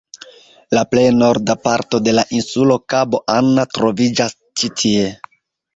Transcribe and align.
La 0.77 0.81
plej 0.93 1.03
norda 1.17 1.55
parto 1.67 2.01
de 2.07 2.15
la 2.21 2.25
insulo, 2.41 2.81
Kabo 2.95 3.23
Anna, 3.39 3.69
troviĝas 3.79 4.39
ĉi 4.43 4.77
tie. 4.83 5.11